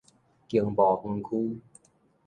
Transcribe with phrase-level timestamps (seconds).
[0.47, 1.21] 經貿園
[1.55, 1.61] 區